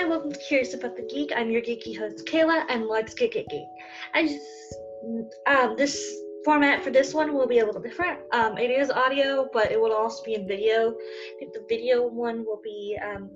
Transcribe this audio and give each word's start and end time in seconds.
Hi, 0.00 0.06
welcome 0.06 0.32
to 0.32 0.38
Curious 0.38 0.72
About 0.72 0.96
the 0.96 1.02
Geek. 1.02 1.30
I'm 1.36 1.50
your 1.50 1.60
geeky 1.60 1.94
host, 1.94 2.24
Kayla, 2.24 2.64
and 2.70 2.86
let's 2.86 3.12
get 3.12 3.34
geeky. 3.34 3.66
I 4.14 4.26
just, 4.28 4.74
um, 5.46 5.76
this 5.76 6.16
format 6.42 6.82
for 6.82 6.90
this 6.90 7.12
one 7.12 7.34
will 7.34 7.46
be 7.46 7.58
a 7.58 7.66
little 7.66 7.82
different. 7.82 8.18
Um, 8.32 8.56
it 8.56 8.70
is 8.70 8.90
audio, 8.90 9.50
but 9.52 9.70
it 9.70 9.78
will 9.78 9.92
also 9.92 10.24
be 10.24 10.36
in 10.36 10.48
video. 10.48 10.92
I 10.92 11.38
think 11.38 11.52
the 11.52 11.66
video 11.68 12.06
one 12.06 12.46
will 12.46 12.62
be 12.64 12.98
um, 13.04 13.28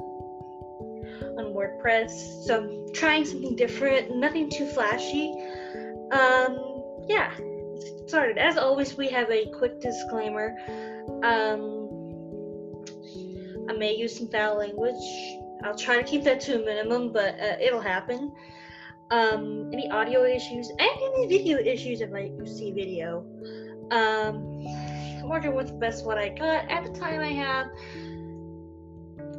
on 1.36 1.52
WordPress. 1.52 2.46
So 2.46 2.62
I'm 2.62 2.94
trying 2.94 3.26
something 3.26 3.56
different, 3.56 4.16
nothing 4.16 4.48
too 4.48 4.66
flashy. 4.66 5.34
Um, 6.12 6.82
yeah, 7.10 7.30
started. 8.06 8.38
As 8.38 8.56
always, 8.56 8.96
we 8.96 9.10
have 9.10 9.30
a 9.30 9.50
quick 9.58 9.82
disclaimer. 9.82 10.56
Um, 11.22 11.90
I 13.68 13.74
may 13.74 13.94
use 13.94 14.16
some 14.16 14.28
foul 14.28 14.56
language. 14.56 15.43
I'll 15.64 15.76
try 15.76 15.96
to 15.96 16.04
keep 16.04 16.22
that 16.24 16.40
to 16.42 16.62
a 16.62 16.64
minimum, 16.64 17.12
but 17.12 17.40
uh, 17.40 17.56
it'll 17.60 17.80
happen. 17.80 18.32
Um, 19.10 19.70
any 19.72 19.90
audio 19.90 20.24
issues 20.24 20.68
and 20.68 20.80
any 20.80 21.26
video 21.26 21.58
issues 21.58 22.00
if 22.00 22.12
I 22.12 22.30
see 22.44 22.70
video. 22.72 23.24
Um, 23.90 24.66
I'm 25.22 25.28
working 25.28 25.54
with 25.54 25.68
the 25.68 25.74
best 25.74 26.04
what 26.04 26.18
I 26.18 26.28
got 26.28 26.70
at 26.70 26.84
the 26.84 26.98
time 26.98 27.20
I 27.20 27.32
have. 27.32 27.68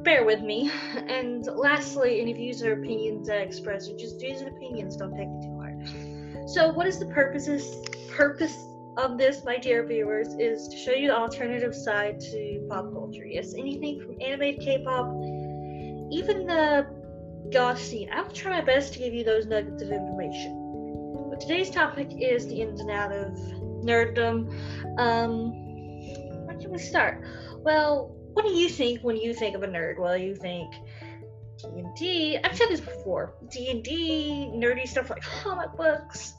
Bear 0.04 0.26
with 0.26 0.42
me. 0.42 0.72
And 1.08 1.46
lastly, 1.46 2.22
any 2.22 2.34
views 2.34 2.64
or 2.64 2.74
opinions 2.74 3.30
I 3.30 3.38
express 3.38 3.90
are 3.90 3.98
just 3.98 4.20
views 4.20 4.42
and 4.42 4.50
opinions. 4.50 4.96
Don't 4.98 5.16
take 5.16 5.28
it 5.28 5.42
too 5.44 5.58
hard. 5.60 6.50
So, 6.50 6.72
what 6.72 6.88
is 6.88 7.00
the 7.00 7.08
purposes 7.08 7.86
purpose 8.12 8.66
of 8.98 9.18
this, 9.18 9.44
my 9.44 9.58
dear 9.58 9.86
viewers, 9.86 10.30
is 10.40 10.68
to 10.70 10.78
show 10.78 10.92
you 10.92 11.08
the 11.08 11.18
alternative 11.18 11.76
side 11.76 12.20
to 12.20 12.66
pop 12.70 12.92
culture. 12.94 13.26
Yes, 13.26 13.54
anything 13.56 14.00
from 14.00 14.16
anime 14.22 14.58
K-pop 14.60 15.08
even 16.12 16.46
the 16.46 16.88
goth 17.52 17.82
scene. 17.82 18.10
I 18.12 18.22
will 18.22 18.32
try 18.32 18.60
my 18.60 18.66
best 18.66 18.94
to 18.94 19.00
give 19.00 19.14
you 19.14 19.24
those 19.24 19.46
nuggets 19.46 19.82
of 19.82 19.92
information. 19.92 21.28
But 21.30 21.42
today's 21.42 21.70
topic 21.70 22.10
is 22.18 22.48
the 22.48 22.62
ins 22.62 22.80
and 22.80 22.90
outs 22.90 23.14
of 23.14 23.34
nerddom. 23.84 24.50
Um, 25.00 25.52
where 26.46 26.58
can 26.58 26.72
we 26.72 26.78
start? 26.78 27.24
Well, 27.58 28.16
what 28.34 28.46
do 28.46 28.52
you 28.52 28.70
think 28.70 29.02
when 29.02 29.18
you 29.18 29.34
think 29.34 29.56
of 29.56 29.64
a 29.64 29.68
nerd? 29.68 29.98
Well, 29.98 30.18
you 30.18 30.36
think 30.36 30.74
D&D. 31.58 32.38
I've 32.44 32.56
said 32.56 32.68
this 32.70 32.82
before. 32.82 33.34
D&D, 33.50 34.52
nerdy 34.54 34.88
stuff 34.88 35.10
like 35.10 35.22
comic 35.22 35.76
books. 35.76 36.34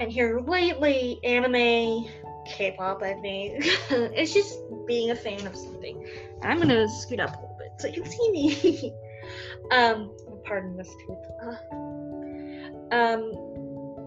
And 0.00 0.10
here 0.10 0.40
lately, 0.40 1.20
anime, 1.24 2.06
K-pop, 2.46 3.02
I 3.02 3.14
think. 3.14 3.64
it's 3.90 4.32
just 4.32 4.58
being 4.86 5.10
a 5.10 5.16
fan 5.16 5.46
of 5.46 5.56
something. 5.56 6.06
I'm 6.42 6.58
gonna 6.58 6.88
scoot 6.88 7.20
up 7.20 7.55
so 7.78 7.88
you 7.88 8.02
can 8.02 8.10
see 8.10 8.30
me. 8.30 8.94
um, 9.70 10.12
pardon 10.44 10.76
this 10.76 10.88
tooth. 11.06 11.18
Uh, 11.42 12.94
um, 12.94 13.32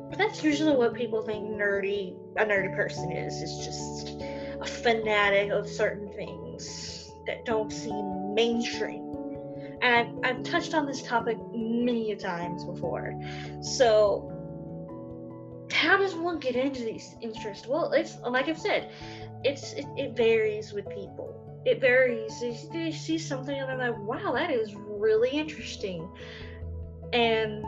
but 0.10 0.18
that's 0.18 0.44
usually 0.44 0.76
what 0.76 0.94
people 0.94 1.22
think 1.22 1.48
nerdy 1.50 2.16
a 2.38 2.46
nerdy 2.46 2.76
person 2.76 3.12
is. 3.12 3.42
Is 3.42 3.66
just 3.66 4.22
a 4.62 4.66
fanatic 4.66 5.52
of 5.52 5.68
certain 5.68 6.12
things 6.14 7.12
that 7.28 7.46
don't 7.46 7.72
seem 7.72 8.34
mainstream. 8.34 9.06
And 9.82 10.20
I've, 10.26 10.38
I've 10.38 10.44
touched 10.44 10.74
on 10.74 10.86
this 10.86 11.04
topic 11.04 11.38
many 11.54 12.16
times 12.16 12.66
before. 12.66 13.14
So, 13.62 14.36
how 15.72 15.98
does 15.98 16.16
one 16.16 16.40
get 16.40 16.56
into 16.56 16.84
these 16.84 17.16
interests? 17.22 17.68
Well, 17.68 17.92
it's 17.92 18.18
like 18.28 18.50
I've 18.50 18.60
said, 18.60 18.92
it's 19.44 19.74
it, 19.74 19.86
it 19.96 20.18
varies 20.18 20.74
with 20.74 20.90
people 20.90 21.39
it 21.70 21.82
varies. 21.82 22.40
They, 22.72 22.92
see 22.92 23.18
something 23.18 23.58
and 23.58 23.70
they're 23.70 23.92
like, 23.92 24.00
wow, 24.00 24.34
that 24.34 24.52
is 24.52 24.76
really 24.76 25.30
interesting. 25.30 26.10
And 27.14 27.64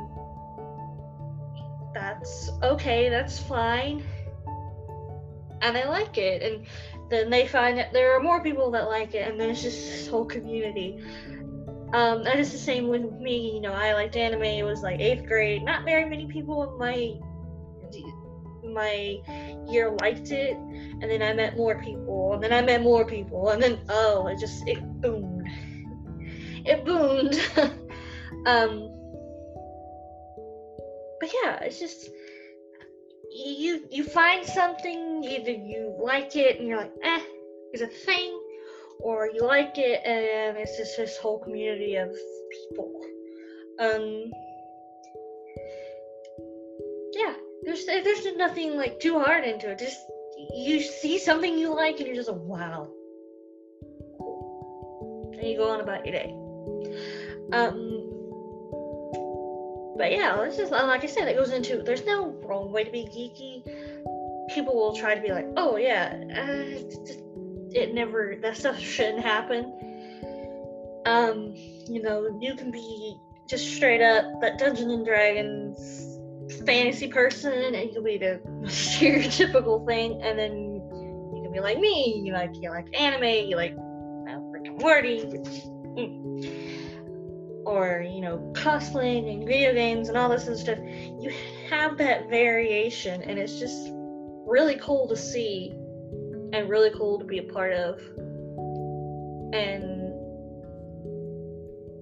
that's 1.93 2.51
okay, 2.63 3.09
that's 3.09 3.39
fine. 3.39 4.03
And 5.61 5.75
they 5.75 5.85
like 5.85 6.17
it. 6.17 6.41
And 6.41 6.65
then 7.09 7.29
they 7.29 7.47
find 7.47 7.77
that 7.77 7.93
there 7.93 8.15
are 8.15 8.19
more 8.21 8.41
people 8.41 8.71
that 8.71 8.87
like 8.87 9.13
it, 9.13 9.29
and 9.29 9.39
there's 9.39 9.61
just 9.61 9.77
this 9.77 10.07
whole 10.07 10.25
community. 10.25 11.03
Um, 11.93 12.25
it's 12.25 12.51
the 12.51 12.57
same 12.57 12.87
with 12.87 13.11
me. 13.19 13.53
You 13.53 13.61
know, 13.61 13.73
I 13.73 13.93
liked 13.93 14.15
anime. 14.15 14.43
It 14.43 14.63
was 14.63 14.81
like 14.81 14.99
eighth 14.99 15.25
grade. 15.27 15.63
Not 15.63 15.83
very 15.83 16.09
many 16.09 16.25
people 16.25 16.63
in 16.63 16.79
my 16.79 17.19
my 18.73 19.17
year 19.69 19.95
liked 20.01 20.31
it, 20.31 20.55
and 20.55 21.03
then 21.03 21.21
I 21.21 21.33
met 21.33 21.57
more 21.57 21.81
people, 21.81 22.33
and 22.33 22.43
then 22.43 22.53
I 22.53 22.61
met 22.61 22.81
more 22.81 23.05
people, 23.05 23.49
and 23.49 23.61
then 23.61 23.79
oh, 23.89 24.27
it 24.27 24.39
just 24.39 24.67
it 24.67 24.81
boomed, 25.01 25.47
it 26.65 26.85
boomed. 26.85 27.35
um, 28.45 28.91
but 31.19 31.29
yeah, 31.43 31.59
it's 31.61 31.79
just 31.79 32.09
you 33.31 33.87
you 33.89 34.03
find 34.03 34.45
something, 34.45 35.23
either 35.23 35.51
you 35.51 35.95
like 36.01 36.35
it 36.35 36.59
and 36.59 36.67
you're 36.67 36.77
like, 36.77 36.93
eh, 37.03 37.21
it's 37.71 37.81
a 37.81 37.87
thing, 37.87 38.39
or 38.99 39.29
you 39.33 39.45
like 39.45 39.77
it 39.77 40.01
and 40.05 40.57
it's 40.57 40.77
just 40.77 40.97
this 40.97 41.17
whole 41.17 41.39
community 41.39 41.95
of 41.95 42.09
people. 42.69 43.01
Um, 43.79 44.31
there's 47.63 47.85
there's 47.85 48.25
nothing 48.35 48.75
like 48.75 48.99
too 48.99 49.19
hard 49.19 49.43
into 49.43 49.69
it. 49.69 49.79
Just 49.79 49.99
you 50.55 50.81
see 50.81 51.17
something 51.19 51.57
you 51.57 51.75
like 51.75 51.97
and 51.99 52.07
you're 52.07 52.15
just 52.15 52.29
like, 52.29 52.41
wow. 52.41 52.89
And 55.33 55.43
you 55.43 55.57
go 55.57 55.69
on 55.69 55.81
about 55.81 56.05
your 56.05 56.13
day. 56.13 56.33
Um 57.53 58.07
but 59.97 60.11
yeah, 60.11 60.41
it's 60.43 60.57
just 60.57 60.71
like 60.71 61.03
I 61.03 61.07
said, 61.07 61.27
it 61.27 61.35
goes 61.35 61.51
into 61.51 61.83
there's 61.83 62.05
no 62.05 62.29
wrong 62.43 62.71
way 62.71 62.83
to 62.83 62.91
be 62.91 63.03
geeky. 63.03 63.63
People 64.53 64.75
will 64.75 64.95
try 64.95 65.13
to 65.13 65.21
be 65.21 65.29
like, 65.29 65.47
oh 65.57 65.77
yeah, 65.77 66.15
uh, 66.35 66.79
it 67.73 67.93
never 67.93 68.35
that 68.41 68.57
stuff 68.57 68.79
shouldn't 68.79 69.23
happen. 69.23 71.01
Um, 71.05 71.53
you 71.55 72.01
know, 72.01 72.39
you 72.41 72.55
can 72.55 72.71
be 72.71 73.15
just 73.47 73.75
straight 73.75 74.01
up 74.01 74.25
that 74.41 74.57
Dungeons 74.57 74.91
and 74.91 75.05
Dragons 75.05 76.10
fantasy 76.65 77.07
person 77.07 77.53
and 77.53 77.75
you 77.75 77.93
can 77.93 78.03
be 78.03 78.17
the 78.17 78.39
stereotypical 78.65 79.85
thing 79.85 80.21
and 80.21 80.37
then 80.37 80.75
you 81.33 81.41
can 81.43 81.51
be 81.51 81.59
like 81.59 81.79
me 81.79 82.21
you 82.23 82.33
like 82.33 82.51
you 82.61 82.69
like 82.69 82.87
anime 82.99 83.47
you 83.49 83.55
like 83.55 83.75
Rick 84.51 84.67
and 84.67 84.77
Morty 84.79 85.23
or 87.65 88.05
you 88.07 88.21
know 88.21 88.37
cosplaying 88.53 89.31
and 89.31 89.47
video 89.47 89.73
games 89.73 90.09
and 90.09 90.17
all 90.17 90.29
this 90.29 90.47
and 90.47 90.57
stuff. 90.57 90.77
You 91.19 91.31
have 91.69 91.97
that 91.97 92.29
variation 92.29 93.21
and 93.21 93.39
it's 93.39 93.59
just 93.59 93.89
really 94.45 94.75
cool 94.75 95.07
to 95.07 95.15
see 95.15 95.71
and 96.53 96.69
really 96.69 96.91
cool 96.91 97.19
to 97.19 97.25
be 97.25 97.37
a 97.39 97.43
part 97.43 97.73
of. 97.73 97.99
And 99.53 99.99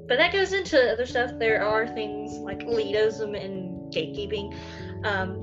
but 0.07 0.17
that 0.17 0.33
goes 0.33 0.53
into 0.53 0.91
other 0.91 1.05
stuff. 1.05 1.31
There 1.37 1.63
are 1.63 1.87
things 1.87 2.31
like 2.39 2.59
elitism 2.59 3.39
and 3.39 3.68
gatekeeping. 3.91 4.55
Um, 5.05 5.35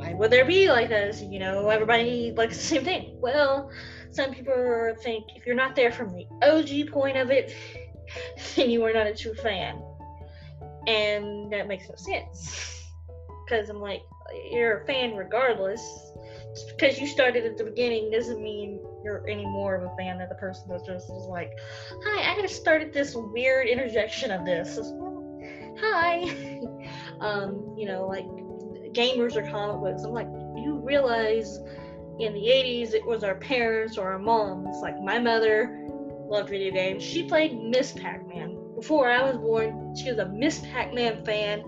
why 0.00 0.14
would 0.14 0.30
there 0.30 0.44
be 0.44 0.70
like 0.70 0.88
this? 0.88 1.20
You 1.22 1.38
know, 1.38 1.68
everybody 1.68 2.32
likes 2.36 2.56
the 2.56 2.62
same 2.62 2.84
thing. 2.84 3.16
Well, 3.20 3.70
some 4.10 4.32
people 4.32 4.94
think 5.02 5.26
if 5.36 5.46
you're 5.46 5.54
not 5.54 5.76
there 5.76 5.92
from 5.92 6.12
the 6.12 6.26
OG 6.42 6.90
point 6.90 7.16
of 7.16 7.30
it, 7.30 7.54
then 8.56 8.70
you 8.70 8.84
are 8.84 8.92
not 8.92 9.06
a 9.06 9.14
true 9.14 9.34
fan. 9.34 9.80
And 10.86 11.52
that 11.52 11.68
makes 11.68 11.88
no 11.88 11.96
sense. 11.96 12.82
Because 13.44 13.68
I'm 13.68 13.80
like, 13.80 14.02
you're 14.50 14.82
a 14.82 14.86
fan 14.86 15.14
regardless. 15.14 15.80
Just 16.54 16.76
because 16.76 16.98
you 16.98 17.06
started 17.06 17.44
at 17.44 17.58
the 17.58 17.64
beginning 17.64 18.10
doesn't 18.10 18.42
mean 18.42 18.80
you're 19.04 19.26
any 19.28 19.46
more 19.46 19.76
of 19.76 19.84
a 19.84 19.96
fan 19.96 20.18
than 20.18 20.28
the 20.28 20.34
person 20.34 20.68
that 20.68 20.84
just 20.84 21.08
was 21.08 21.26
like, 21.28 21.52
hi, 22.04 22.32
I 22.32 22.36
gotta 22.36 22.48
start 22.48 22.82
at 22.82 22.92
this 22.92 23.14
weird 23.14 23.68
interjection 23.68 24.30
of 24.30 24.44
this. 24.44 24.78
Hi. 25.80 26.60
um, 27.20 27.74
you 27.76 27.86
know, 27.86 28.06
like 28.06 28.26
gamers 28.92 29.36
or 29.36 29.48
comic 29.50 29.80
books. 29.80 30.02
I'm 30.02 30.12
like, 30.12 30.28
you 30.56 30.80
realize 30.82 31.58
in 32.18 32.34
the 32.34 32.40
80s 32.40 32.92
it 32.92 33.04
was 33.06 33.24
our 33.24 33.36
parents 33.36 33.96
or 33.96 34.10
our 34.12 34.18
moms. 34.18 34.76
Like 34.82 35.00
my 35.00 35.18
mother 35.18 35.86
loved 36.28 36.50
video 36.50 36.72
games. 36.72 37.02
She 37.02 37.24
played 37.24 37.60
Miss 37.60 37.92
Pac-Man. 37.92 38.56
Before 38.76 39.10
I 39.10 39.22
was 39.22 39.36
born, 39.36 39.94
she 39.96 40.10
was 40.10 40.18
a 40.18 40.28
Miss 40.28 40.60
Pac-Man 40.60 41.24
fan. 41.24 41.62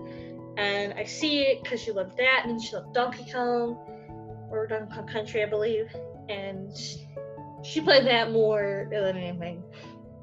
And 0.57 0.93
I 0.93 1.05
see 1.05 1.41
it 1.41 1.63
because 1.63 1.81
she 1.81 1.91
loved 1.91 2.15
that, 2.17 2.41
and 2.43 2.51
then 2.51 2.59
she 2.59 2.75
loved 2.75 2.93
Donkey 2.93 3.25
Kong, 3.31 3.75
or 4.51 4.67
Donkey 4.67 4.93
Kong 4.93 5.07
Country, 5.07 5.41
I 5.41 5.47
believe. 5.47 5.87
And 6.29 6.71
she 7.63 7.81
played 7.81 8.05
that 8.05 8.31
more 8.31 8.87
than 8.91 9.17
anything. 9.17 9.63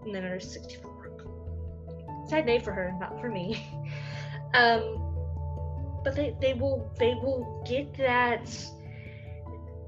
And 0.04 0.14
then 0.14 0.22
her 0.22 0.38
64. 0.38 0.90
Sad 2.28 2.46
day 2.46 2.60
for 2.60 2.72
her, 2.72 2.94
not 3.00 3.20
for 3.20 3.28
me. 3.28 3.66
um, 4.54 5.09
but 6.02 6.16
they, 6.16 6.34
they 6.40 6.54
will 6.54 6.90
they 6.98 7.14
will 7.14 7.62
get 7.66 7.92
that 7.96 8.48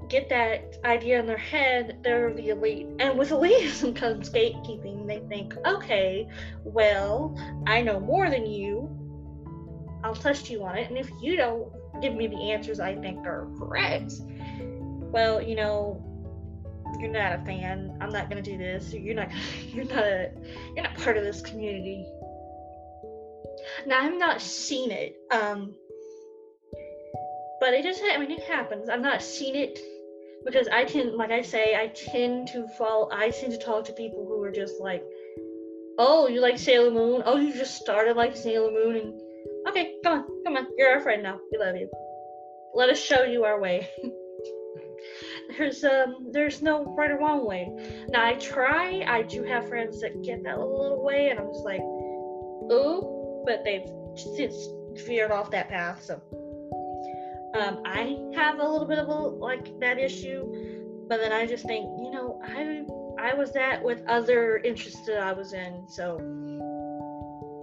get 0.09 0.29
that 0.29 0.77
idea 0.85 1.19
in 1.19 1.25
their 1.25 1.37
head 1.37 1.97
they're 2.03 2.33
the 2.33 2.49
elite. 2.49 2.87
And 2.99 3.17
with 3.17 3.29
elitism 3.29 3.95
comes 3.95 4.29
gatekeeping. 4.29 5.07
They 5.07 5.19
think, 5.27 5.55
okay, 5.65 6.27
well, 6.63 7.37
I 7.65 7.81
know 7.81 7.99
more 7.99 8.29
than 8.29 8.45
you. 8.45 8.89
I'll 10.03 10.15
test 10.15 10.49
you 10.49 10.63
on 10.63 10.77
it. 10.77 10.89
And 10.89 10.97
if 10.97 11.09
you 11.21 11.35
don't 11.35 11.71
give 12.01 12.13
me 12.13 12.27
the 12.27 12.51
answers 12.51 12.79
I 12.79 12.95
think 12.95 13.25
are 13.25 13.47
correct, 13.57 14.13
well, 14.59 15.41
you 15.41 15.55
know, 15.55 16.03
you're 16.99 17.09
not 17.09 17.39
a 17.39 17.45
fan. 17.45 17.97
I'm 18.01 18.09
not 18.09 18.29
gonna 18.29 18.41
do 18.41 18.57
this. 18.57 18.93
You're 18.93 19.15
not. 19.15 19.29
You're 19.69 19.85
not. 19.85 20.03
A, 20.03 20.31
you're 20.75 20.83
not 20.83 20.95
part 20.97 21.17
of 21.17 21.23
this 21.23 21.41
community. 21.41 22.05
Now 23.87 24.01
I've 24.01 24.17
not 24.17 24.41
seen 24.41 24.91
it. 24.91 25.15
Um, 25.31 25.73
but 27.63 27.73
it 27.73 27.83
just. 27.83 28.01
I 28.03 28.17
mean, 28.17 28.29
it 28.29 28.43
happens. 28.43 28.89
I've 28.89 28.99
not 28.99 29.21
seen 29.21 29.55
it 29.55 29.79
because 30.43 30.67
I 30.67 30.83
tend, 30.83 31.13
like 31.13 31.31
I 31.31 31.41
say, 31.41 31.77
I 31.77 31.87
tend 31.87 32.49
to 32.49 32.67
fall. 32.77 33.09
I 33.09 33.29
tend 33.29 33.53
to 33.53 33.57
talk 33.57 33.85
to 33.85 33.93
people 33.93 34.25
who 34.27 34.43
are 34.43 34.51
just 34.51 34.81
like, 34.81 35.01
"Oh, 35.97 36.27
you 36.27 36.41
like 36.41 36.59
Sailor 36.59 36.91
Moon? 36.91 37.23
Oh, 37.25 37.37
you 37.37 37.53
just 37.53 37.77
started 37.77 38.17
like 38.17 38.35
Sailor 38.35 38.69
Moon, 38.69 38.97
and 38.97 39.21
okay, 39.69 39.95
come 40.03 40.19
on, 40.19 40.43
come 40.43 40.57
on, 40.57 40.67
you're 40.77 40.89
our 40.89 40.99
friend 40.99 41.23
now. 41.23 41.39
We 41.53 41.57
love 41.57 41.77
you. 41.77 41.89
Let 42.75 42.89
us 42.89 42.99
show 42.99 43.23
you 43.23 43.45
our 43.45 43.61
way." 43.61 43.87
there's 45.57 45.85
um 45.85 46.31
there's 46.31 46.61
no 46.61 46.83
right 46.97 47.11
or 47.11 47.17
wrong 47.17 47.45
way. 47.45 47.71
Now 48.09 48.25
I 48.25 48.33
try. 48.33 49.05
I 49.07 49.21
do 49.21 49.41
have 49.43 49.69
friends 49.69 50.01
that 50.01 50.21
get 50.21 50.43
that 50.43 50.59
little 50.59 51.01
way, 51.01 51.29
and 51.29 51.39
I'm 51.39 51.47
just 51.47 51.63
like, 51.63 51.79
oh, 51.79 53.41
but 53.45 53.63
they've 53.63 53.87
since 54.35 54.67
veered 55.07 55.31
off 55.31 55.49
that 55.51 55.69
path. 55.69 56.03
So 56.03 56.21
um, 57.53 57.81
I 57.85 58.17
have 58.35 58.59
a 58.59 58.67
little 58.67 58.87
bit 58.87 58.97
of 58.97 59.07
a 59.07 59.13
like 59.13 59.79
that 59.79 59.99
issue, 59.99 61.05
but 61.07 61.17
then 61.17 61.31
I 61.31 61.45
just 61.45 61.65
think, 61.65 61.85
you 62.01 62.11
know, 62.11 62.41
I 62.43 62.83
I 63.19 63.33
was 63.33 63.51
that 63.53 63.83
with 63.83 64.01
other 64.07 64.57
interests 64.57 65.05
that 65.05 65.19
I 65.19 65.33
was 65.33 65.53
in, 65.53 65.85
so 65.87 66.17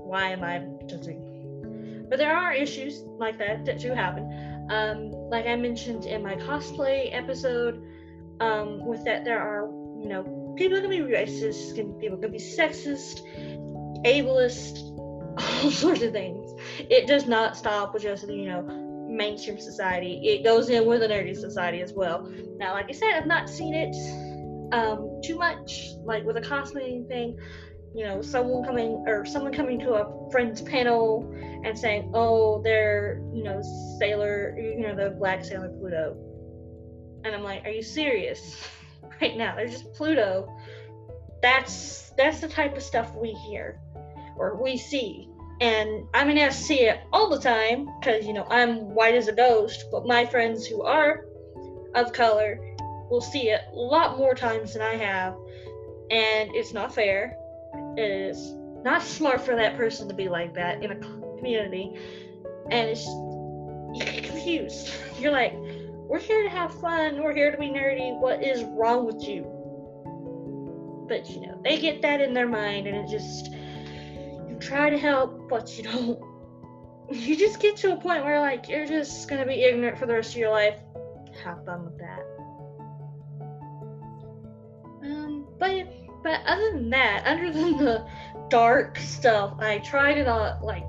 why 0.06 0.31
am 0.31 0.44
I 0.44 0.58
judging? 0.87 2.06
But 2.08 2.19
there 2.19 2.37
are 2.37 2.52
issues 2.52 3.02
like 3.19 3.38
that 3.38 3.64
that 3.64 3.78
do 3.78 3.92
happen. 3.92 4.69
Um, 4.70 5.10
like 5.31 5.46
I 5.46 5.56
mentioned 5.56 6.06
in 6.06 6.22
my 6.22 6.37
cosplay 6.37 7.08
episode, 7.12 7.82
um, 8.40 8.84
with 8.84 9.04
that 9.04 9.25
there 9.25 9.40
are, 9.40 9.66
you 10.00 10.08
know, 10.08 10.54
people 10.56 10.81
can 10.81 10.90
be 10.90 10.98
racist, 10.98 11.75
can, 11.75 11.92
people 11.94 12.19
can 12.19 12.31
be 12.31 12.38
sexist, 12.38 13.20
ableist, 14.04 14.78
all 15.64 15.70
sorts 15.70 16.02
of 16.02 16.12
things. 16.12 16.52
It 16.78 17.06
does 17.06 17.26
not 17.26 17.56
stop 17.56 17.94
with 17.94 18.02
just, 18.02 18.28
you 18.28 18.46
know, 18.46 18.80
mainstream 19.11 19.59
society. 19.59 20.21
It 20.25 20.45
goes 20.45 20.71
in 20.71 20.87
with 20.87 21.03
a 21.03 21.09
nerdy 21.09 21.37
society 21.37 21.83
as 21.83 21.93
well. 21.93 22.31
Now, 22.59 22.73
like 22.75 22.87
I 22.89 22.93
said, 22.93 23.15
I've 23.15 23.27
not 23.27 23.49
seen 23.49 23.75
it 23.75 23.95
um, 24.73 25.21
too 25.23 25.37
much, 25.37 25.91
like 26.05 26.25
with 26.25 26.37
a 26.37 26.41
cosplaying 26.41 27.09
thing 27.09 27.39
you 27.95 28.05
know, 28.05 28.23
someone 28.23 28.65
coming 28.65 29.05
or 29.07 29.25
someone 29.25 29.53
coming 29.53 29.79
to 29.81 29.95
a 29.95 30.31
friend's 30.31 30.62
panel 30.62 31.29
and 31.65 31.77
saying, 31.77 32.12
"Oh, 32.15 32.62
they're 32.62 33.21
you 33.35 33.43
know 33.43 33.61
Sailor, 33.99 34.57
you 34.59 34.81
know 34.81 34.95
the 34.95 35.11
Black 35.11 35.45
Sailor 35.45 35.71
Pluto," 35.71 36.17
and 37.25 37.35
I'm 37.35 37.43
like, 37.43 37.65
"Are 37.65 37.71
you 37.71 37.83
serious?" 37.83 38.57
right 39.21 39.37
now, 39.37 39.57
they're 39.57 39.69
just 39.69 39.93
Pluto. 39.95 40.49
That's 41.43 42.11
that's 42.17 42.41
the 42.41 42.49
type 42.49 42.77
of 42.77 42.83
stuff 42.83 43.15
we 43.17 43.33
hear 43.33 43.81
or 44.37 44.61
we 44.62 44.77
see, 44.77 45.29
and 45.61 46.07
I 46.15 46.25
mean 46.25 46.39
I 46.39 46.49
see 46.49 46.81
it 46.81 47.01
all 47.12 47.29
the 47.29 47.39
time 47.39 47.89
because 47.99 48.27
you 48.27 48.33
know 48.33 48.47
I'm 48.51 48.95
white 48.95 49.15
as 49.15 49.29
a 49.29 49.33
ghost, 49.33 49.85
but 49.91 50.07
my 50.07 50.25
friends 50.25 50.67
who 50.67 50.83
are 50.83 51.27
of 51.95 52.12
color 52.12 52.59
will 53.11 53.21
see 53.21 53.51
it 53.51 53.61
a 53.73 53.77
lot 53.77 54.17
more 54.17 54.35
times 54.35 54.73
than 54.73 54.83
I 54.83 54.95
have, 54.95 55.35
and 56.11 56.55
it's 56.55 56.73
not 56.73 56.95
fair 56.95 57.37
It 57.97 58.11
is 58.11 58.55
not 58.83 59.03
smart 59.03 59.41
for 59.41 59.55
that 59.57 59.77
person 59.77 60.09
to 60.09 60.15
be 60.15 60.29
like 60.29 60.55
that 60.55 60.83
in 60.83 60.93
a 60.93 60.97
community, 61.37 61.95
and 62.71 62.89
it's 62.89 63.07
you 63.07 64.05
get 64.05 64.25
confused. 64.25 64.91
You're 65.19 65.33
like, 65.33 65.53
we're 66.09 66.21
here 66.21 66.43
to 66.43 66.49
have 66.49 66.73
fun. 66.81 67.23
We're 67.23 67.35
here 67.35 67.51
to 67.51 67.59
be 67.59 67.69
nerdy. 67.69 68.19
What 68.19 68.43
is 68.43 68.65
wrong 68.65 69.05
with 69.05 69.23
you? 69.23 69.45
But 71.09 71.29
you 71.29 71.41
know, 71.41 71.61
they 71.62 71.79
get 71.79 72.03
that 72.03 72.21
in 72.21 72.33
their 72.33 72.49
mind, 72.49 72.87
and 72.87 72.97
it 72.97 73.11
just 73.11 73.53
try 74.61 74.91
to 74.91 74.99
help, 74.99 75.49
but 75.49 75.77
you 75.77 75.85
don't. 75.85 76.19
You 77.12 77.35
just 77.35 77.59
get 77.59 77.77
to 77.79 77.95
a 77.95 77.97
point 77.97 78.25
where 78.25 78.39
like 78.39 78.69
you're 78.69 78.87
just 78.87 79.29
gonna 79.29 79.45
be 79.45 79.65
ignorant 79.65 79.99
for 79.99 80.07
the 80.07 80.15
rest 80.15 80.31
of 80.31 80.37
your 80.37 80.53
life. 80.53 80.79
Have 81.43 81.65
fun 81.65 81.85
with 81.85 81.99
that. 81.99 82.25
Um, 85.03 85.45
but 85.59 85.89
but 86.23 86.41
other 86.47 86.71
than 86.73 86.89
that, 86.91 87.25
other 87.27 87.53
than 87.53 87.79
the 87.79 88.07
dark 88.49 88.97
stuff, 88.99 89.55
I 89.59 89.79
try 89.79 90.15
to 90.15 90.23
not 90.23 90.62
like 90.62 90.85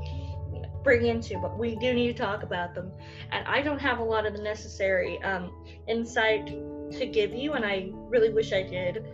bring 0.83 1.05
into, 1.05 1.37
but 1.39 1.57
we 1.57 1.75
do 1.75 1.93
need 1.93 2.15
to 2.15 2.23
talk 2.23 2.43
about 2.43 2.73
them. 2.73 2.91
And 3.31 3.47
I 3.47 3.61
don't 3.61 3.79
have 3.79 3.99
a 3.99 4.03
lot 4.03 4.25
of 4.25 4.33
the 4.33 4.41
necessary 4.41 5.21
um, 5.23 5.51
insight 5.87 6.47
to 6.47 7.05
give 7.05 7.33
you, 7.33 7.53
and 7.53 7.65
I 7.65 7.89
really 7.93 8.29
wish 8.29 8.51
I 8.53 8.63
did. 8.63 9.05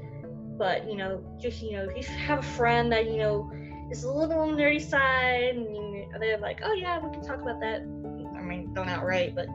But 0.57 0.89
you 0.89 0.97
know, 0.97 1.23
just 1.39 1.61
you 1.61 1.73
know, 1.73 1.89
if 1.95 2.09
you 2.09 2.15
have 2.15 2.39
a 2.39 2.43
friend 2.43 2.91
that 2.91 3.05
you 3.05 3.17
know 3.17 3.51
is 3.91 4.03
a 4.03 4.11
little 4.11 4.39
on 4.39 4.55
the 4.55 4.61
nerdy 4.61 4.81
side, 4.81 5.55
and 5.55 6.21
they're 6.21 6.37
like, 6.37 6.59
"Oh 6.63 6.73
yeah, 6.73 6.99
we 6.99 7.11
can 7.11 7.25
talk 7.25 7.41
about 7.41 7.59
that." 7.61 7.81
I 7.81 8.41
mean, 8.41 8.73
don't 8.73 8.89
outright, 8.89 9.35
but 9.35 9.47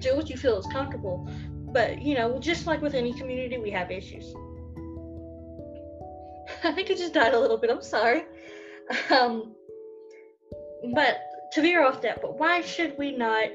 do 0.00 0.16
what 0.16 0.30
you 0.30 0.36
feel 0.36 0.58
is 0.58 0.66
comfortable. 0.66 1.28
But 1.72 2.02
you 2.02 2.14
know, 2.14 2.38
just 2.38 2.66
like 2.66 2.82
with 2.82 2.94
any 2.94 3.12
community, 3.12 3.58
we 3.58 3.70
have 3.70 3.90
issues. 3.90 4.34
I 6.64 6.72
think 6.72 6.90
it 6.90 6.98
just 6.98 7.14
died 7.14 7.34
a 7.34 7.40
little 7.40 7.58
bit. 7.58 7.70
I'm 7.70 7.82
sorry. 7.82 8.24
Um, 9.10 9.54
but 10.94 11.18
to 11.52 11.62
veer 11.62 11.84
off 11.84 12.02
that, 12.02 12.22
but 12.22 12.38
why 12.38 12.60
should 12.62 12.96
we 12.98 13.16
not 13.16 13.48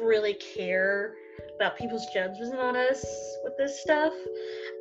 really 0.00 0.34
care 0.34 1.14
about 1.56 1.76
people's 1.76 2.06
judgments 2.12 2.54
on 2.58 2.76
us 2.76 3.04
with 3.44 3.56
this 3.56 3.80
stuff? 3.80 4.12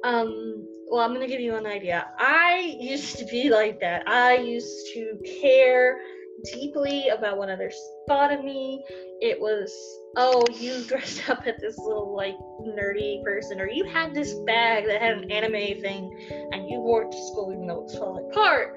Um, 0.04 0.66
well, 0.90 1.02
I'm 1.02 1.14
gonna 1.14 1.28
give 1.28 1.40
you 1.40 1.56
an 1.56 1.66
idea. 1.66 2.08
I 2.18 2.76
used 2.80 3.18
to 3.20 3.26
be 3.26 3.50
like 3.50 3.80
that. 3.80 4.08
I 4.08 4.38
used 4.38 4.94
to 4.94 5.18
care 5.42 6.00
deeply 6.44 7.08
about 7.10 7.38
what 7.38 7.50
others 7.50 7.76
thought 8.08 8.34
of 8.34 8.44
me. 8.44 8.84
It 9.22 9.40
was, 9.40 9.72
oh, 10.18 10.44
you 10.60 10.84
dressed 10.88 11.30
up 11.30 11.46
as 11.48 11.56
this 11.62 11.78
little 11.78 12.16
like 12.16 12.36
nerdy 12.62 13.24
person, 13.24 13.60
or 13.62 13.70
you 13.70 13.86
had 13.86 14.14
this 14.14 14.34
bag 14.46 14.86
that 14.88 15.02
had 15.02 15.18
an 15.18 15.32
anime 15.32 15.82
thing, 15.82 16.50
and 16.52 16.70
you 16.70 16.80
wore 16.80 17.04
it 17.04 17.12
to 17.12 17.28
school 17.28 17.52
even 17.54 17.68
though 17.68 17.80
it 17.80 17.84
was 17.84 17.98
falling 17.98 18.30
apart. 18.32 18.76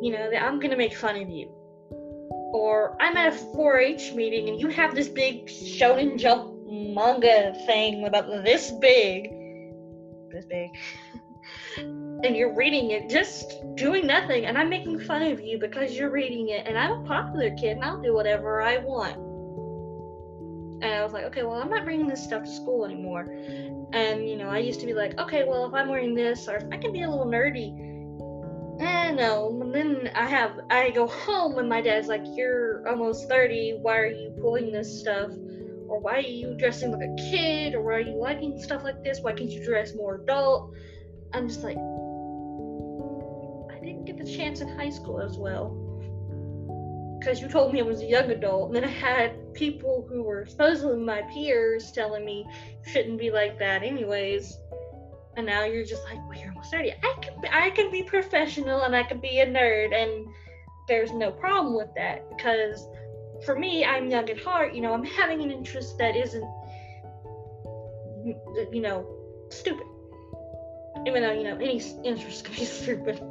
You 0.00 0.12
know 0.12 0.30
that 0.30 0.42
I'm 0.42 0.60
gonna 0.60 0.76
make 0.76 0.94
fun 0.94 1.16
of 1.16 1.28
you. 1.28 1.50
Or 2.52 2.96
I'm 3.00 3.16
at 3.16 3.34
a 3.34 3.36
4-H 3.36 4.14
meeting 4.14 4.48
and 4.48 4.58
you 4.58 4.68
have 4.68 4.94
this 4.94 5.08
big 5.08 5.48
Shonen 5.48 6.18
Jump 6.18 6.57
manga 6.68 7.54
thing 7.66 8.06
about 8.06 8.26
this 8.44 8.70
big, 8.80 9.30
this 10.30 10.44
big. 10.44 10.70
and 12.24 12.36
you're 12.36 12.54
reading 12.54 12.90
it 12.90 13.08
just 13.08 13.54
doing 13.76 14.06
nothing 14.06 14.46
and 14.46 14.58
i'm 14.58 14.68
making 14.68 14.98
fun 14.98 15.22
of 15.22 15.40
you 15.40 15.58
because 15.58 15.96
you're 15.96 16.10
reading 16.10 16.48
it 16.48 16.66
and 16.66 16.76
i'm 16.76 16.90
a 16.90 17.04
popular 17.04 17.50
kid 17.56 17.76
and 17.76 17.84
i'll 17.84 18.02
do 18.02 18.12
whatever 18.12 18.60
i 18.60 18.78
want. 18.78 19.16
And 20.82 20.92
i 20.92 21.02
was 21.02 21.12
like 21.12 21.24
okay 21.24 21.42
well 21.42 21.54
i'm 21.54 21.70
not 21.70 21.84
bringing 21.84 22.06
this 22.06 22.22
stuff 22.22 22.44
to 22.44 22.50
school 22.50 22.84
anymore. 22.84 23.22
And 23.92 24.28
you 24.28 24.36
know 24.36 24.48
i 24.48 24.58
used 24.58 24.80
to 24.80 24.86
be 24.86 24.94
like 24.94 25.18
okay 25.18 25.44
well 25.44 25.64
if 25.66 25.74
i'm 25.74 25.88
wearing 25.88 26.14
this 26.14 26.48
or 26.48 26.56
if 26.56 26.64
i 26.72 26.76
can 26.76 26.92
be 26.92 27.02
a 27.02 27.10
little 27.10 27.26
nerdy. 27.26 27.84
Eh 28.80 29.12
no. 29.12 29.58
And 29.62 29.74
then 29.74 30.10
i 30.14 30.26
have 30.26 30.60
i 30.70 30.90
go 30.90 31.06
home 31.06 31.58
and 31.58 31.68
my 31.68 31.80
dad's 31.80 32.08
like 32.08 32.24
you're 32.34 32.86
almost 32.88 33.28
30 33.28 33.78
why 33.82 33.96
are 33.96 34.06
you 34.06 34.32
pulling 34.40 34.72
this 34.72 35.00
stuff 35.00 35.30
or 35.98 36.00
why 36.00 36.16
are 36.16 36.20
you 36.20 36.54
dressing 36.58 36.92
like 36.92 37.02
a 37.02 37.14
kid 37.30 37.74
or 37.74 37.82
why 37.82 37.94
are 37.94 38.00
you 38.00 38.16
liking 38.16 38.60
stuff 38.62 38.84
like 38.84 39.02
this 39.02 39.18
why 39.20 39.32
can't 39.32 39.50
you 39.50 39.64
dress 39.64 39.94
more 39.94 40.14
adult 40.16 40.72
i'm 41.34 41.48
just 41.48 41.62
like 41.62 41.76
I 43.78 43.84
didn't 43.84 44.06
get 44.06 44.18
the 44.18 44.24
chance 44.24 44.60
in 44.60 44.68
high 44.76 44.90
school 44.90 45.20
as 45.20 45.36
well. 45.38 45.70
Because 47.18 47.40
you 47.40 47.48
told 47.48 47.72
me 47.72 47.80
I 47.80 47.84
was 47.84 48.00
a 48.00 48.06
young 48.06 48.30
adult, 48.30 48.68
and 48.68 48.76
then 48.76 48.84
I 48.84 48.92
had 48.92 49.54
people 49.54 50.06
who 50.08 50.22
were 50.22 50.46
supposedly 50.46 50.96
my 50.96 51.22
peers 51.32 51.92
telling 51.92 52.24
me 52.24 52.46
shouldn't 52.86 53.18
be 53.18 53.30
like 53.30 53.58
that, 53.58 53.82
anyways. 53.82 54.56
And 55.36 55.46
now 55.46 55.64
you're 55.64 55.84
just 55.84 56.02
like, 56.04 56.18
well, 56.28 56.38
you're 56.38 56.48
almost 56.48 56.72
30. 56.72 56.92
I 56.92 57.14
can, 57.20 57.34
I 57.52 57.70
can 57.70 57.90
be 57.90 58.02
professional 58.02 58.82
and 58.82 58.96
I 58.96 59.04
can 59.04 59.20
be 59.20 59.40
a 59.40 59.46
nerd, 59.46 59.94
and 59.94 60.26
there's 60.88 61.12
no 61.12 61.30
problem 61.30 61.76
with 61.76 61.94
that. 61.94 62.28
Because 62.36 62.86
for 63.44 63.58
me, 63.58 63.84
I'm 63.84 64.10
young 64.10 64.28
at 64.28 64.40
heart. 64.40 64.74
You 64.74 64.82
know, 64.82 64.92
I'm 64.92 65.04
having 65.04 65.42
an 65.42 65.50
interest 65.50 65.98
that 65.98 66.16
isn't, 66.16 66.44
you 68.72 68.80
know, 68.82 69.06
stupid 69.50 69.86
even 71.06 71.22
though 71.22 71.32
you 71.32 71.44
know 71.44 71.54
any 71.54 71.80
interest 72.02 72.44
can 72.44 72.54
be 72.54 72.64
stupid 72.64 73.22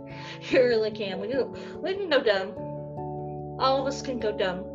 you 0.49 0.59
really 0.59 0.89
can 0.89 1.19
we, 1.19 1.27
do, 1.27 1.53
we 1.83 1.93
can 1.93 2.09
go 2.09 2.23
dumb 2.23 2.53
all 3.59 3.81
of 3.81 3.85
us 3.85 4.01
can 4.01 4.19
go 4.19 4.35
dumb 4.35 4.65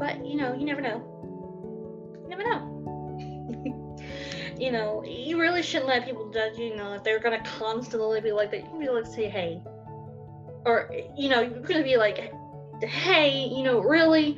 But 0.00 0.24
you 0.24 0.36
know, 0.36 0.54
you 0.54 0.64
never 0.64 0.80
know. 0.80 1.04
You 2.22 2.28
never 2.30 2.42
know. 2.42 3.94
you 4.58 4.72
know, 4.72 5.04
you 5.04 5.38
really 5.38 5.62
shouldn't 5.62 5.88
let 5.88 6.06
people 6.06 6.30
judge 6.30 6.56
you, 6.56 6.68
you 6.68 6.76
know, 6.76 6.94
if 6.94 7.04
they're 7.04 7.18
gonna 7.18 7.44
constantly 7.44 8.22
be 8.22 8.32
like 8.32 8.50
that. 8.50 8.62
You 8.62 8.68
can 8.70 8.80
be 8.80 8.88
like, 8.88 9.04
say, 9.04 9.28
hey. 9.28 9.62
Or, 10.64 10.92
you 11.16 11.28
know, 11.28 11.40
you're 11.40 11.60
gonna 11.60 11.82
be 11.82 11.96
like, 11.96 12.32
hey, 12.82 13.46
you 13.46 13.62
know, 13.62 13.80
really, 13.80 14.36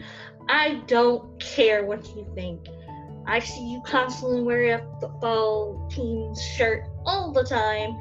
I 0.49 0.83
don't 0.87 1.39
care 1.41 1.85
what 1.85 2.07
you 2.17 2.27
think. 2.35 2.67
I 3.27 3.39
see 3.39 3.73
you 3.73 3.81
constantly 3.87 4.43
wearing 4.43 4.73
a 4.73 5.01
football 5.01 5.89
team 5.91 6.35
shirt 6.57 6.85
all 7.05 7.33
the 7.33 7.45
time, 7.45 8.01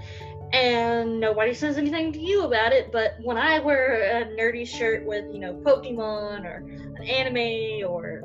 and 0.51 1.19
nobody 1.19 1.53
says 1.53 1.77
anything 1.77 2.11
to 2.13 2.19
you 2.19 2.43
about 2.43 2.73
it. 2.73 2.91
But 2.91 3.17
when 3.21 3.37
I 3.37 3.59
wear 3.59 4.21
a 4.21 4.25
nerdy 4.35 4.67
shirt 4.67 5.05
with, 5.05 5.25
you 5.31 5.39
know, 5.39 5.53
Pokemon 5.53 6.45
or 6.45 6.65
an 6.97 7.03
anime 7.07 7.87
or, 7.87 8.23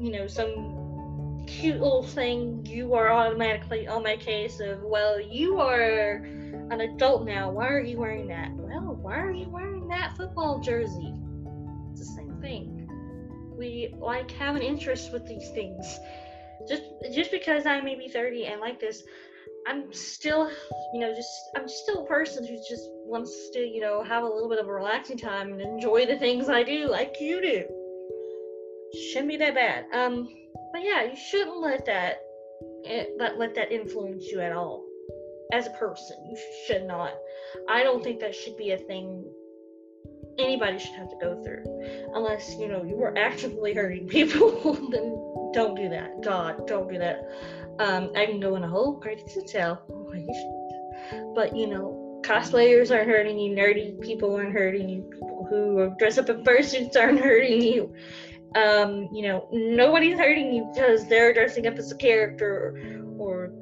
you 0.00 0.12
know, 0.12 0.26
some 0.26 1.44
cute 1.46 1.80
little 1.80 2.02
thing, 2.02 2.64
you 2.66 2.94
are 2.94 3.10
automatically 3.10 3.88
on 3.88 4.02
my 4.02 4.16
case 4.16 4.60
of, 4.60 4.82
well, 4.82 5.20
you 5.20 5.58
are 5.58 6.22
an 6.70 6.80
adult 6.80 7.24
now. 7.24 7.50
Why 7.50 7.68
are 7.68 7.80
you 7.80 7.98
wearing 7.98 8.28
that? 8.28 8.50
Why 9.02 9.18
are 9.18 9.32
you 9.32 9.48
wearing 9.48 9.88
that 9.88 10.16
football 10.16 10.60
jersey? 10.60 11.12
It's 11.90 12.00
the 12.00 12.14
same 12.16 12.40
thing. 12.40 12.88
We 13.58 13.92
like 13.98 14.30
have 14.32 14.54
an 14.54 14.62
interest 14.62 15.12
with 15.12 15.26
these 15.26 15.50
things. 15.50 15.98
Just 16.68 16.84
just 17.12 17.32
because 17.32 17.66
I 17.66 17.80
may 17.80 17.96
be 17.96 18.08
30 18.08 18.46
and 18.46 18.60
like 18.60 18.78
this, 18.78 19.02
I'm 19.66 19.92
still, 19.92 20.48
you 20.94 21.00
know, 21.00 21.12
just 21.12 21.30
I'm 21.56 21.68
still 21.68 22.04
a 22.04 22.06
person 22.06 22.46
who 22.46 22.56
just 22.56 22.84
wants 23.04 23.50
to, 23.54 23.58
you 23.58 23.80
know, 23.80 24.04
have 24.04 24.22
a 24.22 24.28
little 24.28 24.48
bit 24.48 24.60
of 24.60 24.68
a 24.68 24.72
relaxing 24.72 25.18
time 25.18 25.52
and 25.52 25.60
enjoy 25.60 26.06
the 26.06 26.16
things 26.16 26.48
I 26.48 26.62
do 26.62 26.88
like 26.88 27.16
you 27.20 27.42
do. 27.42 27.64
Shouldn't 29.10 29.30
be 29.30 29.36
that 29.38 29.54
bad. 29.56 29.86
Um, 29.92 30.28
but 30.72 30.82
yeah, 30.84 31.02
you 31.02 31.16
shouldn't 31.16 31.60
let 31.60 31.86
that 31.86 32.22
let 33.18 33.36
let 33.36 33.56
that 33.56 33.72
influence 33.72 34.26
you 34.30 34.40
at 34.40 34.52
all. 34.52 34.84
As 35.52 35.66
a 35.66 35.70
person, 35.70 36.16
you 36.28 36.38
should 36.66 36.84
not. 36.86 37.12
I 37.68 37.82
don't 37.82 38.02
think 38.02 38.20
that 38.20 38.34
should 38.34 38.56
be 38.56 38.70
a 38.70 38.78
thing 38.78 39.24
anybody 40.38 40.78
should 40.78 40.94
have 40.94 41.10
to 41.10 41.16
go 41.20 41.42
through. 41.42 41.64
Unless, 42.14 42.56
you 42.58 42.68
know, 42.68 42.82
you 42.82 42.96
were 42.96 43.16
actively 43.16 43.74
hurting 43.80 44.08
people, 44.08 44.72
then 44.90 45.52
don't 45.52 45.74
do 45.74 45.88
that. 45.90 46.22
God, 46.22 46.66
don't 46.66 46.90
do 46.90 46.98
that. 46.98 47.28
Um, 47.78 48.12
I 48.16 48.26
can 48.26 48.40
go 48.40 48.56
in 48.56 48.64
a 48.64 48.68
whole 48.68 48.92
great 48.98 49.26
detail. 49.26 49.82
But, 51.34 51.56
you 51.56 51.66
know, 51.66 52.20
cosplayers 52.24 52.94
aren't 52.94 53.08
hurting 53.08 53.38
you, 53.38 53.54
nerdy 53.54 54.00
people 54.00 54.34
aren't 54.36 54.52
hurting 54.52 54.88
you, 54.88 55.02
people 55.02 55.46
who 55.50 55.94
dress 55.98 56.18
up 56.18 56.28
in 56.28 56.44
fursuits 56.44 56.96
aren't 56.96 57.20
hurting 57.24 57.60
you. 57.60 57.92
Um, 58.54 59.08
you 59.12 59.22
know, 59.22 59.48
nobody's 59.50 60.18
hurting 60.18 60.52
you 60.52 60.70
because 60.72 61.08
they're 61.08 61.32
dressing 61.32 61.66
up 61.66 61.76
as 61.76 61.90
a 61.90 61.96
character 61.96 63.01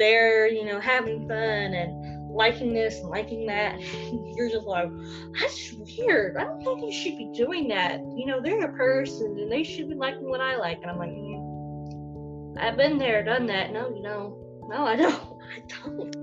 they're, 0.00 0.48
you 0.48 0.64
know, 0.64 0.80
having 0.80 1.28
fun 1.28 1.38
and 1.38 2.28
liking 2.32 2.72
this 2.72 2.98
and 2.98 3.10
liking 3.10 3.46
that. 3.46 3.78
You're 4.34 4.48
just 4.48 4.66
like, 4.66 4.90
that's 5.38 5.72
weird. 5.72 6.36
I 6.36 6.44
don't 6.44 6.64
think 6.64 6.80
you 6.82 6.92
should 6.92 7.18
be 7.18 7.30
doing 7.36 7.68
that. 7.68 8.00
You 8.16 8.26
know, 8.26 8.40
they're 8.40 8.64
a 8.64 8.72
person 8.72 9.36
and 9.38 9.52
they 9.52 9.62
should 9.62 9.88
be 9.88 9.94
liking 9.94 10.28
what 10.28 10.40
I 10.40 10.56
like. 10.56 10.78
And 10.82 10.90
I'm 10.90 10.98
like, 10.98 11.10
mm, 11.10 12.58
I've 12.58 12.76
been 12.76 12.98
there, 12.98 13.22
done 13.22 13.46
that. 13.46 13.72
No, 13.72 13.94
you 13.94 14.02
know, 14.02 14.66
no, 14.68 14.84
I 14.84 14.96
don't. 14.96 15.14
I 15.50 15.60
don't. 15.68 16.14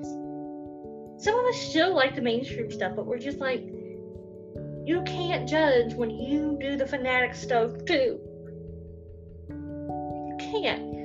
Some 1.19 1.37
of 1.37 1.45
us 1.45 1.57
still 1.57 1.93
like 1.93 2.15
the 2.15 2.21
mainstream 2.21 2.71
stuff, 2.71 2.93
but 2.95 3.05
we're 3.05 3.19
just 3.19 3.39
like, 3.39 3.61
you 4.85 5.03
can't 5.05 5.47
judge 5.47 5.93
when 5.93 6.09
you 6.09 6.57
do 6.61 6.77
the 6.77 6.87
fanatic 6.87 7.35
stuff 7.35 7.71
too. 7.85 8.19
You 9.49 10.37
can't. 10.39 10.96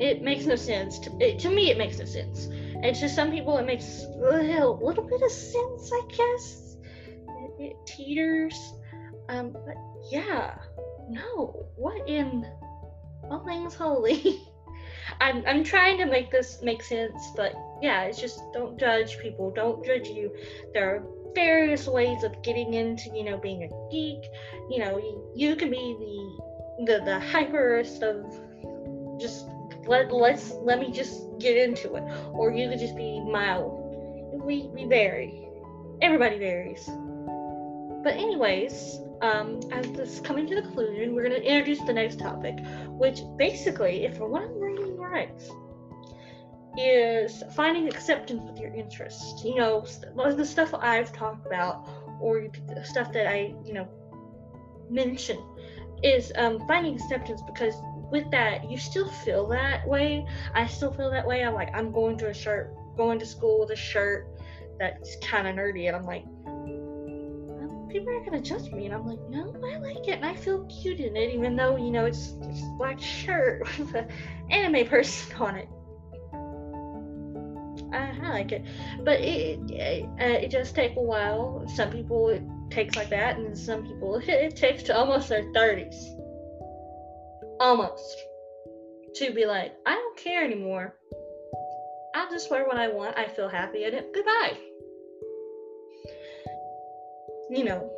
It 0.00 0.22
makes 0.22 0.46
no 0.46 0.56
sense. 0.56 0.98
To, 1.00 1.16
it, 1.20 1.38
to 1.40 1.50
me, 1.50 1.70
it 1.70 1.76
makes 1.76 1.98
no 1.98 2.06
sense. 2.06 2.46
And 2.82 2.96
to 2.96 3.08
some 3.08 3.30
people, 3.30 3.58
it 3.58 3.66
makes 3.66 4.04
a 4.04 4.18
little, 4.18 5.06
bit 5.06 5.22
of 5.22 5.30
sense, 5.30 5.92
I 5.92 6.02
guess. 6.08 6.76
It, 7.28 7.52
it 7.58 7.76
teeters. 7.86 8.72
Um, 9.28 9.52
but 9.52 9.76
yeah, 10.10 10.56
no. 11.10 11.66
What 11.76 12.08
in 12.08 12.46
all 13.30 13.44
things 13.44 13.74
holy? 13.74 14.40
I'm, 15.20 15.44
I'm 15.46 15.64
trying 15.64 15.98
to 15.98 16.06
make 16.06 16.30
this 16.30 16.62
make 16.62 16.82
sense, 16.82 17.32
but 17.36 17.52
yeah, 17.82 18.04
it's 18.04 18.18
just 18.18 18.40
don't 18.54 18.78
judge 18.78 19.18
people. 19.18 19.50
Don't 19.50 19.84
judge 19.84 20.08
you. 20.08 20.34
There 20.72 20.96
are 20.96 21.04
various 21.34 21.86
ways 21.86 22.24
of 22.24 22.42
getting 22.42 22.72
into, 22.72 23.10
you 23.14 23.24
know, 23.24 23.36
being 23.36 23.64
a 23.64 23.90
geek. 23.92 24.24
You 24.70 24.78
know, 24.78 24.96
you, 24.96 25.30
you 25.34 25.56
can 25.56 25.70
be 25.70 25.96
the 25.98 26.86
the 26.86 27.04
the 27.04 27.20
hyperist 27.20 28.02
of 28.02 29.20
just 29.20 29.46
let 29.86 30.12
let's 30.12 30.52
let 30.62 30.78
me 30.78 30.90
just 30.90 31.22
get 31.38 31.56
into 31.56 31.94
it, 31.94 32.04
or 32.32 32.52
you 32.52 32.68
could 32.68 32.78
just 32.78 32.96
be 32.96 33.20
mild. 33.20 33.78
We 34.44 34.70
we 34.72 34.84
vary. 34.84 35.48
Everybody 36.02 36.38
varies. 36.38 36.88
But 38.02 38.14
anyways, 38.14 38.98
um, 39.20 39.60
as 39.70 39.90
this 39.92 40.20
coming 40.20 40.46
to 40.46 40.54
the 40.54 40.62
conclusion, 40.62 41.14
we're 41.14 41.24
gonna 41.24 41.36
introduce 41.36 41.80
the 41.86 41.92
next 41.92 42.18
topic, 42.18 42.58
which 42.88 43.20
basically, 43.36 44.04
if 44.04 44.18
what 44.18 44.42
I'm 44.42 44.58
reading 44.58 44.96
right, 44.96 45.30
is 46.78 47.42
finding 47.54 47.88
acceptance 47.88 48.42
with 48.48 48.58
your 48.58 48.72
interests. 48.74 49.44
You 49.44 49.56
know, 49.56 49.84
the 50.14 50.44
stuff 50.44 50.72
I've 50.74 51.12
talked 51.12 51.46
about, 51.46 51.88
or 52.20 52.48
the 52.68 52.84
stuff 52.84 53.12
that 53.12 53.26
I, 53.26 53.54
you 53.64 53.74
know, 53.74 53.88
mention, 54.88 55.38
is 56.02 56.32
um, 56.36 56.66
finding 56.66 56.94
acceptance 56.94 57.42
because 57.46 57.74
with 58.10 58.30
that, 58.30 58.70
you 58.70 58.78
still 58.78 59.08
feel 59.08 59.46
that 59.48 59.86
way. 59.86 60.26
I 60.54 60.66
still 60.66 60.92
feel 60.92 61.10
that 61.10 61.26
way. 61.26 61.44
I'm 61.44 61.54
like, 61.54 61.70
I'm 61.74 61.92
going 61.92 62.18
to 62.18 62.28
a 62.28 62.34
shirt, 62.34 62.74
going 62.96 63.18
to 63.18 63.26
school 63.26 63.60
with 63.60 63.70
a 63.70 63.76
shirt 63.76 64.26
that's 64.78 65.16
kind 65.22 65.46
of 65.46 65.54
nerdy, 65.54 65.86
and 65.86 65.96
I'm 65.96 66.04
like, 66.04 66.24
people 67.90 68.08
are 68.10 68.24
gonna 68.24 68.40
judge 68.40 68.70
me, 68.70 68.86
and 68.86 68.94
I'm 68.94 69.06
like, 69.06 69.20
no, 69.28 69.54
I 69.64 69.78
like 69.78 70.08
it, 70.08 70.16
and 70.16 70.24
I 70.24 70.34
feel 70.34 70.64
cute 70.66 71.00
in 71.00 71.16
it, 71.16 71.34
even 71.34 71.56
though 71.56 71.76
you 71.76 71.90
know 71.90 72.06
it's, 72.06 72.34
it's 72.42 72.62
a 72.62 72.74
black 72.78 73.00
shirt 73.00 73.62
with 73.78 73.94
an 73.94 74.08
anime 74.50 74.86
person 74.86 75.36
on 75.40 75.56
it. 75.56 75.68
I, 77.92 78.16
I 78.22 78.30
like 78.30 78.52
it, 78.52 78.64
but 79.02 79.20
it 79.20 79.58
it, 79.70 80.04
uh, 80.20 80.24
it 80.24 80.50
does 80.50 80.72
take 80.72 80.96
a 80.96 81.02
while. 81.02 81.66
Some 81.74 81.90
people 81.90 82.28
it 82.28 82.42
takes 82.70 82.94
like 82.96 83.10
that, 83.10 83.36
and 83.36 83.56
some 83.58 83.82
people 83.84 84.16
it 84.26 84.56
takes 84.56 84.84
to 84.84 84.96
almost 84.96 85.28
their 85.28 85.50
thirties 85.52 86.14
almost 87.60 88.16
to 89.16 89.32
be 89.32 89.44
like, 89.44 89.74
I 89.86 89.94
don't 89.94 90.16
care 90.16 90.42
anymore. 90.42 90.94
I'll 92.14 92.30
just 92.30 92.50
wear 92.50 92.66
what 92.66 92.78
I 92.78 92.88
want. 92.88 93.16
I 93.16 93.28
feel 93.28 93.48
happy 93.48 93.84
in 93.84 93.94
it. 93.94 94.12
Goodbye. 94.12 94.58
You 97.50 97.64
know, 97.64 97.90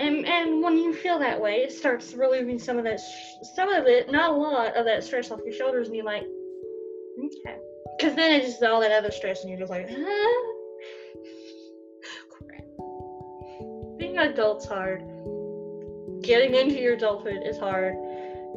and 0.00 0.26
and 0.26 0.62
when 0.62 0.76
you 0.76 0.94
feel 0.94 1.18
that 1.18 1.40
way, 1.40 1.56
it 1.56 1.72
starts 1.72 2.14
relieving 2.14 2.58
some 2.58 2.78
of 2.78 2.84
that, 2.84 2.98
sh- 2.98 3.46
some 3.54 3.68
of 3.68 3.86
it, 3.86 4.10
not 4.10 4.30
a 4.30 4.34
lot 4.34 4.76
of 4.76 4.86
that 4.86 5.04
stress 5.04 5.30
off 5.30 5.40
your 5.44 5.54
shoulders, 5.54 5.88
and 5.88 5.96
you're 5.96 6.04
like, 6.04 6.24
okay, 7.18 7.58
because 7.96 8.14
then 8.14 8.40
it's 8.40 8.52
just 8.52 8.62
all 8.62 8.80
that 8.80 8.92
other 8.92 9.10
stress, 9.10 9.42
and 9.42 9.50
you're 9.50 9.58
just 9.58 9.70
like, 9.70 9.88
ah. 9.90 10.50
Being 13.98 14.18
adult's 14.18 14.66
hard. 14.66 15.02
Getting 16.22 16.54
into 16.54 16.80
your 16.80 16.94
adulthood 16.94 17.42
is 17.44 17.58
hard 17.58 17.94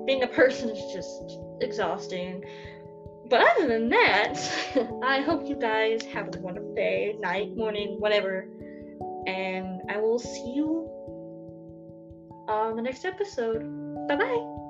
being 0.06 0.24
a 0.24 0.28
person 0.28 0.70
is 0.70 0.94
just 0.94 1.40
exhausting. 1.62 2.44
But 3.30 3.42
other 3.42 3.68
than 3.68 3.90
that, 3.90 4.36
I 5.04 5.22
hope 5.22 5.48
you 5.48 5.56
guys 5.56 6.04
have 6.06 6.34
a 6.34 6.40
wonderful 6.40 6.74
day, 6.76 7.16
night, 7.20 7.56
morning, 7.56 7.98
whatever. 8.00 8.48
And 9.28 9.82
I 9.90 9.98
will 9.98 10.20
see 10.20 10.54
you 10.56 10.90
on 12.48 12.76
the 12.76 12.82
next 12.82 13.04
episode. 13.04 13.60
Bye 14.08 14.16
bye. 14.16 14.67